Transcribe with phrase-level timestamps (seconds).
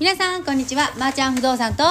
[0.00, 0.92] 皆さんこんにちは。
[0.98, 1.84] まー、ちゃん不動産と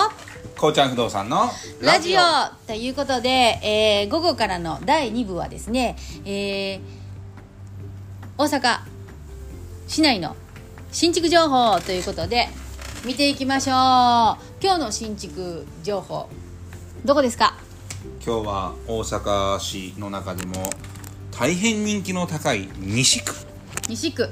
[0.57, 1.47] こうちゃん不動産の
[1.79, 2.19] ラジオ。
[2.65, 6.81] ということで、えー午後からの第2部はですね、えー
[8.35, 8.79] 大阪
[9.87, 10.35] 市内の
[10.91, 12.47] 新築情報ということで
[13.05, 13.75] 見ていきましょう。
[14.59, 16.29] 今日の新築情報
[17.05, 17.53] どこですか？
[18.25, 20.67] 今日は大阪市の中でも
[21.31, 23.35] 大変人気の高い西区。
[23.87, 24.29] 西区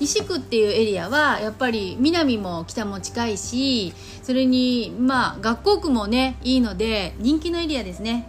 [0.00, 8.26] 西区っていうエリアはやっぱり南も北も近いしそれにまあ学校区もねいいので人気のエリアですね。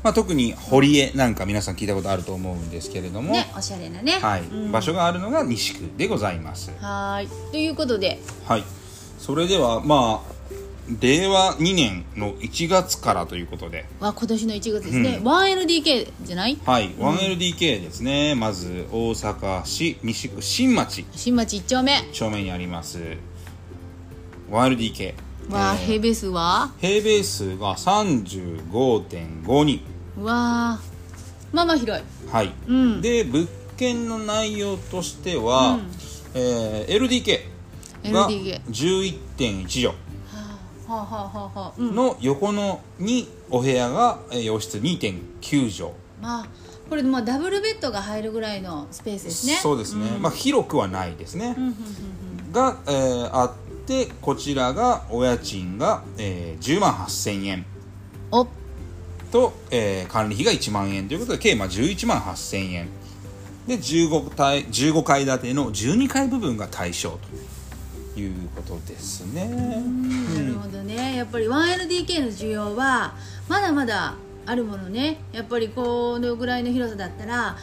[0.00, 4.12] まあ、特に堀江なんか皆さん聞いたことあると思うんですけれども、ねおしゃれなね。
[4.12, 4.42] はい。
[4.42, 4.72] うん。
[4.72, 6.70] 場所があるのが西区でございます。
[6.78, 7.28] はーい。
[7.50, 8.20] ということで。
[8.46, 8.64] はい。
[9.18, 10.37] それではまあ
[11.00, 13.84] 令和2年の1月からということで。
[14.00, 15.28] は今年の1月ですね、うん。
[15.28, 16.56] 1LDK じゃない？
[16.64, 18.34] はい、1LDK ですね。
[18.34, 21.04] まず大阪市西区新町。
[21.14, 21.92] 新町1丁目。
[22.12, 22.98] 正面にあります。
[24.50, 25.14] 1LDK
[25.50, 26.70] は、えー平米数は？
[26.80, 29.80] 平米数が35.52
[30.18, 30.84] うわー。
[31.54, 32.04] まあまあ広い。
[32.30, 33.00] はい、うん。
[33.02, 33.46] で物
[33.76, 35.90] 件の内容としては、うん。
[36.34, 36.96] えー
[38.04, 40.07] LDK が LDK 11.1はあはあはあはあうん畳
[41.78, 45.90] の横のにお部屋がえー洋室2.9畳。
[46.22, 46.46] まあ
[46.88, 49.54] これまあダブルベッドが入るぐらいのスペースですね。
[49.56, 50.22] そうですね、ん。
[50.22, 51.54] まあ広くはないですね、
[52.52, 53.52] が、えーあっ
[53.86, 57.66] てこちらがお家賃が、えー10万8000円。
[58.30, 58.46] お。
[59.30, 61.08] と、えー管理費が1万円。
[61.08, 62.88] ということで計まあ11万8000円。
[63.66, 67.18] で 15, 階15階建ての12階部分が対象と
[68.16, 69.48] いうことですね。
[69.48, 71.16] なるほどね。
[71.16, 73.14] やっぱり 1LDK の需要は
[73.48, 74.14] まだまだ
[74.46, 75.18] あるものね。
[75.32, 77.56] やっぱりこのぐらいの広さだったら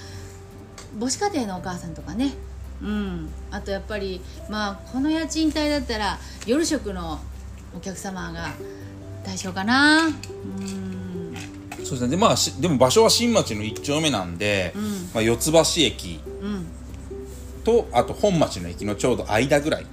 [1.00, 2.34] 母子家庭のお母さんとかね。
[2.82, 3.30] うん。
[3.52, 7.20] あとやっぱりまあこの家賃帯だったら夜食の
[7.76, 8.54] お客様が
[9.24, 10.08] 対象かな。
[10.08, 11.36] うん。
[11.78, 12.10] そうですね。
[12.10, 14.84] で,、まあ、しでも場所は新町の1丁目なんで、うん。
[15.14, 16.68] まあ、四ツ橋駅うん。
[17.64, 19.86] とあと本町の駅のちょうど間ぐらい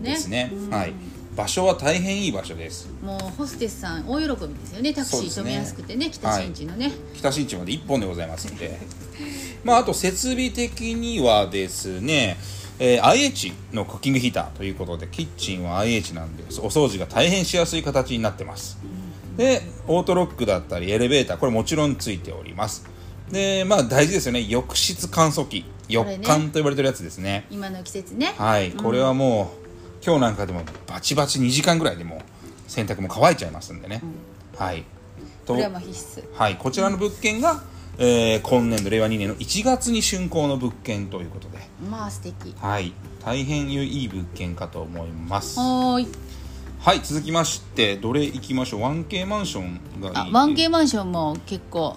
[0.00, 0.50] ねですね。
[0.52, 0.70] うん。
[0.70, 0.92] はい。
[1.36, 2.88] 場所は大変いい場所です。
[3.02, 4.92] もうホステスさん大喜びですよね。
[4.92, 8.78] タクシー止めやすくてね北新地のね、北新地まで1本でございますんで。
[9.64, 12.36] まああと設備的にはですね
[12.78, 18.78] えー IH のクッキングヒーターということでキッチンは IH なんでお掃除が大変しやすい形になってます。
[19.36, 22.84] でオートロックだったりエレベーターこれもちろんついております。
[23.30, 24.42] でまあ大事ですよね。
[24.42, 25.64] 浴室乾燥機。
[25.88, 26.24] 浴これね。
[26.26, 27.46] 乾と呼ばれてるやつですね。
[27.50, 28.34] 今の季節ね。
[28.36, 28.72] はい。
[28.72, 29.59] これはもう、
[30.04, 32.20] 今日なんかでもバチバチ2時間ぐらいでもう
[32.70, 34.02] 洗濯も乾いちゃいますんでね、
[34.56, 34.84] はい。
[35.44, 36.24] とこれはまあ必須。
[36.34, 37.62] はい、こちらの物件が、
[37.98, 41.58] えー今年度令和2年の1月に竣工の物件ということで、
[41.90, 42.54] まあ素敵。
[42.58, 42.92] はい、
[43.24, 45.58] 大変いい物件かと思います。
[45.58, 46.08] はーい。
[46.80, 50.32] はい、続きまして、どれ行きましょう？1K マンションがあいい。
[50.32, 51.96] 1K マンションも結構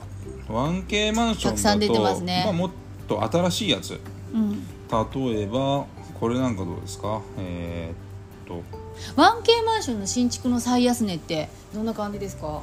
[0.50, 2.42] 1K マンションだとたくさん出てますね。
[2.44, 2.72] まあ、もっ
[3.08, 4.00] と新しいやつ。
[4.34, 4.52] うん。
[4.52, 5.86] 例えば、
[6.24, 7.22] これなんかどうですか？
[7.38, 8.64] えーっと、
[9.22, 12.62] 1K マンションの新築の最安値ってどんな感じですか？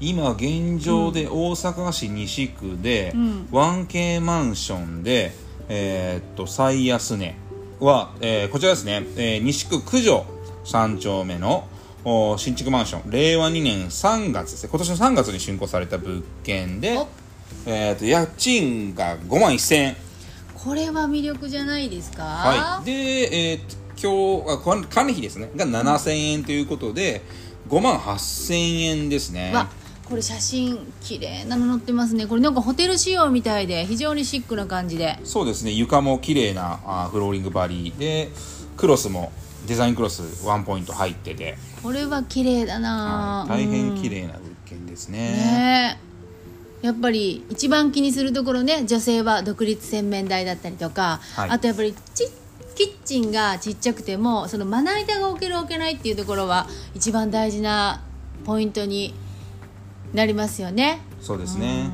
[0.00, 3.48] 今現状で大阪市西区で、うん。
[3.52, 5.32] 1K マンションで、
[5.68, 7.34] えーっと最安値
[7.78, 10.24] は、えーこちらですね、えー西区九条
[10.64, 11.68] 3丁目の
[12.06, 13.10] お新築マンション。
[13.10, 14.70] 令和2年3月ですね。
[14.70, 17.06] 今年の3月に竣工された物件でお、
[17.66, 19.96] えーっと家賃が5万1000円
[20.64, 22.22] これは魅力じゃないですか？
[22.22, 25.50] はい、で、えーっと今日あ管管理費ですね。
[25.56, 27.22] が7000円ということで
[27.68, 29.52] 5万8000円ですね。
[29.52, 29.68] わ
[30.08, 32.26] これ写真綺麗なの載ってますね。
[32.26, 35.18] これなんかホテル仕様みたいで非常にシックな感じで。
[35.24, 35.72] そうですね。
[35.72, 38.30] 床も綺麗なあフローリングバリーで
[38.76, 39.32] クロスも
[39.66, 45.18] デザインクロスワンポイント入ってて、これは綺麗だな、はい、大変綺麗麗な物件ですね。
[45.18, 46.07] ねえ
[46.82, 52.28] やっぱり一番気にするところね女性は独立洗面台だったりとか、はいあとやっぱりち
[52.74, 58.04] キッチンがちっちゃくてもそのまな板が置ける置けないっていうところは一番大事な
[58.44, 59.14] ポイントに
[60.14, 61.00] なりますよね。
[61.20, 61.90] そうですね、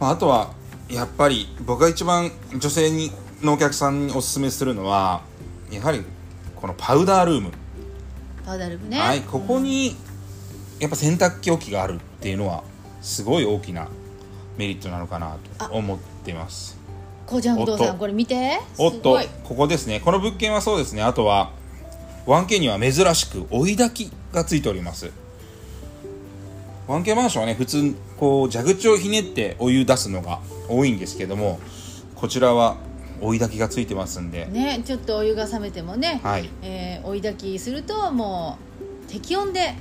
[0.00, 0.50] まあ、あとは
[0.88, 5.22] やっぱり僕が一番女性にのお客さんにおすすめするのは
[5.70, 6.02] やはり
[6.56, 7.52] このパウダールーム、
[8.44, 8.98] パウダールームね。
[8.98, 9.94] はい、ここに
[10.80, 12.64] やっぱ洗濯機置きがあるっていうのは
[13.02, 13.88] すごい大きな
[14.56, 16.78] メリットなのかなと思ってます。
[17.26, 17.84] こうちゃん不動おっと。
[17.84, 18.60] 産これ見て。
[18.78, 20.00] おっとここですね。
[20.00, 21.02] この物件はそうですね。
[21.02, 21.50] あとは
[22.26, 25.10] 1K には珍しく追い炊きがついております。
[26.88, 31.60] 1K マンションはね普通こう蛇口をひねってお湯出すのが多いんですけども
[32.14, 32.76] こちらは
[33.20, 36.48] 追い炊きがついてますんで、ねちょっとお湯が冷めてもね、はい。
[36.62, 38.58] えー追い炊きするとも
[39.06, 39.74] う適温で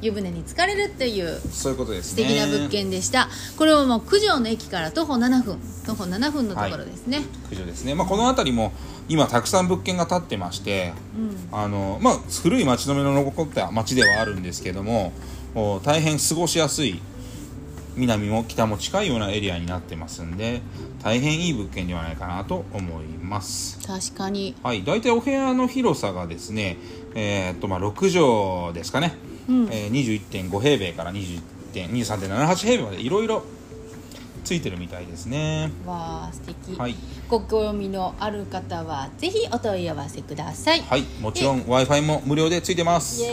[0.00, 8.72] 湯船に浸かれるっていうそういうことです素ね敵な物件でした、これはもう九条の駅から徒歩7分徒歩7分のところですね、九条ですね、まあ、この辺りも
[9.10, 11.58] 今たくさん物件が建ってましてうん。
[11.58, 15.12] あの、まあ、古い町並みの残った町ではあるんですけども
[15.54, 17.02] お大変過ごしやすい
[17.96, 20.62] 南も北も近いようなエリアになってますんで
[21.02, 23.80] 大変いい物件ではないかなと思います。
[23.84, 24.54] 確かに。
[24.62, 24.84] はい。
[24.84, 26.76] 大体お部屋の広さがですね
[27.14, 29.14] えーっとまあ6畳ですかね、
[29.50, 29.68] うん。
[29.72, 33.42] えー21.5平米から21.23.78平米までいろいろ
[34.44, 35.70] ついてるみたいですね。
[35.86, 36.94] わあ素敵、はい。
[37.28, 40.80] ご興味のある方はぜひお問い合わせください。
[40.80, 41.02] はい。
[41.20, 43.20] もちろん w i f i も無料でついてます。
[43.22, 43.28] イエ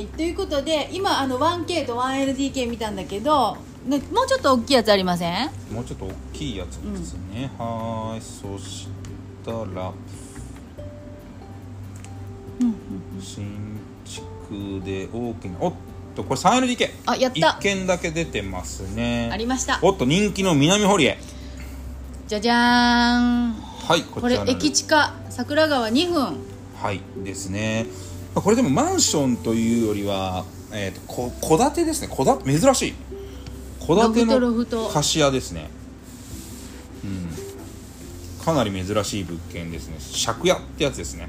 [0.00, 0.06] ーイ。
[0.06, 3.56] ということで今あの 1K と 1LDK 見たんだけど
[3.86, 5.50] ねもうちょっと大きいやつありません？
[5.70, 8.20] もうちょっと大きいやつですね、はーい。
[8.20, 8.88] そし
[9.44, 9.92] たら
[13.20, 13.59] 新
[14.50, 15.72] 築で大きなおっ
[16.14, 17.48] とこれ 3LDK あやった。
[17.48, 19.30] 1軒だけ出てますね。
[19.32, 19.78] ありました。
[19.82, 21.18] おっと人気の南堀江。
[22.26, 23.52] じゃじゃーん。
[23.52, 26.38] はいここれ駅近桜川2分。
[26.80, 27.86] はいですね。
[28.34, 32.08] まあこれでもマンションというよりはえーとこ戸建てですね。
[32.14, 32.94] 戸建て珍しい。
[33.86, 35.70] 戸建ての貸し屋ですね。
[35.74, 35.79] うん
[38.44, 39.98] かなり珍しい物件ですね。
[40.24, 41.28] 借家ってやつですね。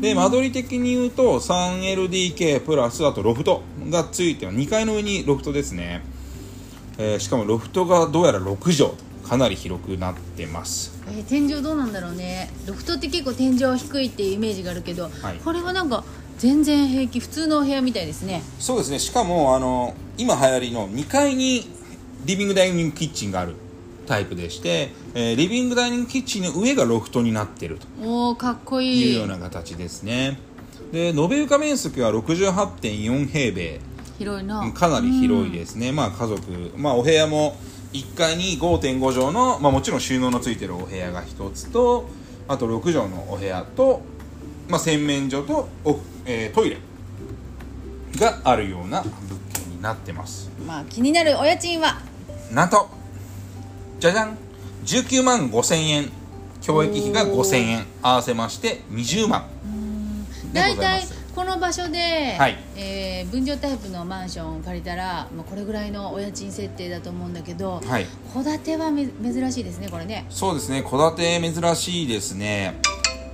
[0.00, 6.02] で間取り的に言うと 3LDK プラスあとロフトがついて2階の上にロフトですね、
[6.98, 8.90] えーしかもロフトがどうやら6畳
[9.28, 10.92] かなり広くなってます。
[11.08, 12.50] えー天井どうなんだろうね。
[12.66, 15.38] ロフトって結構天井低いっていうイメージがあるけど、はい。
[15.42, 16.04] これはなんか
[16.38, 18.42] 全然平気普通のお部屋みたいですね。
[18.58, 18.98] そうですね。
[18.98, 21.68] しかもあの今流行りの2階に
[22.24, 23.54] リビングダイニングキッチンがある
[24.06, 27.86] タイプでして、えーリビングダイニングキッチンの上がロフトになってると。
[28.02, 29.12] おおかっこいい。
[29.12, 30.38] いうような形ですね。
[30.92, 33.80] で延べ床面積は68.4平米。
[34.18, 34.70] 広いな。
[34.72, 36.42] かなり広いですね、まあ家族、
[36.76, 37.56] まあ、お部屋も
[37.92, 42.08] 1階に5.5畳の、まあ、もちろん収納のついてるお部屋が1つと
[42.46, 44.02] あと6畳のお部屋と、
[44.68, 46.78] まあ、洗面所とお、えートイレ
[48.16, 49.12] があるような物
[49.54, 50.50] 件になってます。
[50.66, 51.98] まあ気になるお家賃は？
[52.52, 52.88] なんと
[54.02, 54.36] じゃじゃん。
[54.84, 56.10] 19万5000円
[56.60, 59.44] 教育費が5000円合わせまして20万。
[60.52, 61.02] で大体
[61.36, 62.58] この場所で、はい。
[62.74, 68.06] えー分譲タイプのマンションを借りたら、まあ、これぐらいのお家賃設定だと思うんだけどはい。
[68.34, 70.26] 戸建てはめ珍しいですねこれね。
[70.30, 70.82] そうですね。
[70.82, 72.80] 戸建て珍しいですね。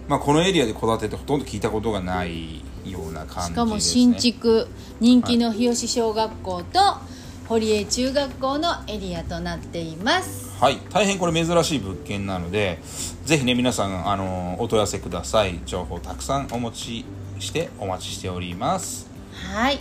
[0.06, 3.46] まあこのエリアで戸建てってほとんど聞いたことがないような感じですね。
[3.48, 4.68] しかも新築
[5.00, 6.78] 人気の日吉小学校と
[7.48, 10.50] 堀江中学校のエリアとなっています。
[10.60, 10.76] はい。
[10.90, 12.78] 大変これ珍しい物件なので
[13.24, 15.58] ぜひね皆さんあのお問い合わせください。
[15.64, 17.06] 情報たくさんお持ち
[17.38, 19.08] してお待ちしております。
[19.32, 19.78] はい。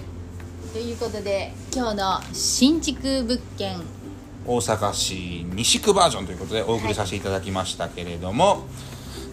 [0.72, 3.82] ということで今日の新築物件。
[4.46, 8.64] 大阪市西区バージョンということでお送りさせていただきましたけれども、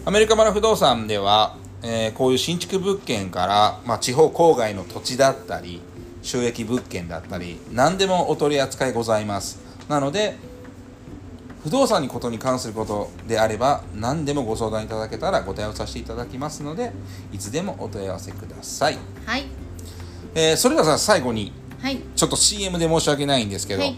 [0.03, 5.79] アメリカマラ不動産では、えーこういう新築物件から、まあ、地方郊外の土地だったり
[6.25, 9.59] 収益物件だったり何でもお取り扱いございます。
[9.87, 10.35] なので
[11.63, 16.91] 不動産にことに関することであれば何でもご相談いただけたらご対応させていただきますので
[17.31, 19.45] いつでもお問い合わせください、はい。
[20.33, 21.99] えーそれではさ最後にはい。
[22.15, 23.95] ちょっと CM で申し訳ないんですけど、はい。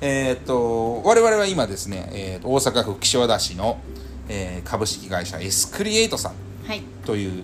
[0.00, 3.78] えーっと我々は今ですね、えー大阪府岸和田市の、
[4.28, 6.32] えー株式会社エスクリエイトさん
[6.66, 6.82] はい。
[7.04, 7.42] という、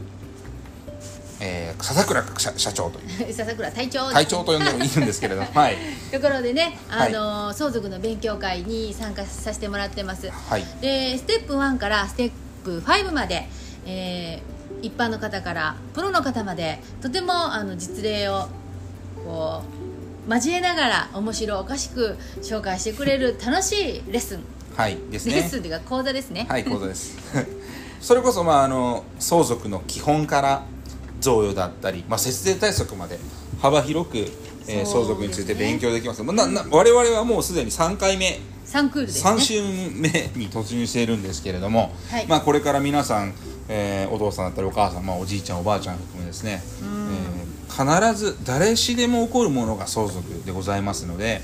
[1.44, 3.32] えー笹倉社社長という。
[3.34, 4.10] 笹倉隊長。
[4.12, 5.76] 隊長と呼んでもいいんですけれど はい、
[6.12, 7.14] ところでね、はい。
[7.14, 10.30] あの相続の勉強会に参加させてもらってます。
[10.30, 12.30] はい、でステップ1からステッ
[12.64, 13.48] プ5まで、
[13.84, 18.48] えー一般の方からプロの方までとてもあの実例を
[19.24, 19.62] こ
[20.28, 24.44] う交えながら面白おかしく紹介してくれる楽しいレッスン、
[24.76, 24.98] はい。
[25.10, 25.34] ですね。
[25.34, 26.46] レッスンというか講座ですね。
[26.48, 27.16] はい講座です。
[28.00, 30.64] それこそ、まあ、あの相続の基本から
[31.22, 33.18] 贈与だったり、まあ、節税対策まで
[33.60, 34.18] 幅広く、
[34.68, 36.22] えー相続について勉強できます。
[36.22, 38.38] まあなな我々はもうすでに3回目。
[38.66, 39.30] 3クールですね。
[39.30, 42.26] 3週目に突入しているんですけれども、はい。
[42.26, 43.34] まあ、これから皆さん、
[43.68, 51.40] えーお父さんだったりお母さん、まあ、おじいちゃんおばあちゃん含めですね、えー必ず誰しでも起こるものが相続でございますので、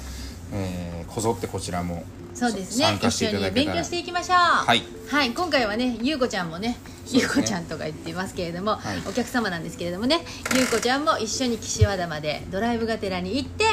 [0.53, 2.05] えーこぞってこちらも
[2.35, 2.85] そうですね。
[2.85, 3.73] 参加してい一緒にただけたら。
[3.75, 4.37] 勉強していきましょう。
[4.37, 6.77] はい、はい、今回はねゆうこちゃんもね
[7.11, 8.99] ゆうこちゃんとか言ってますけれども、はい。
[9.09, 10.25] お客様なんですけれどもね
[10.55, 13.65] ゆうこちゃんも一緒に岸和田までドライブがてらに行って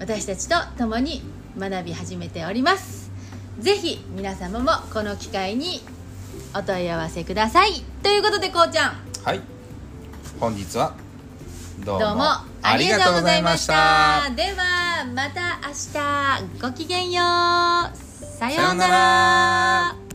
[0.00, 1.22] 私たちと共に
[1.58, 3.10] 学び始めております。
[3.58, 5.82] ぜひ皆様もこの機会に
[6.54, 7.82] お問い合わせください。
[8.02, 8.96] ということでこうちゃん。
[9.24, 9.40] はい。
[10.38, 10.94] 本日は
[11.84, 12.24] どうも
[12.62, 14.30] ありがとうございました。
[14.36, 16.62] ではまた明日。
[16.62, 18.08] ごきげんよう。
[18.38, 20.07] さようなら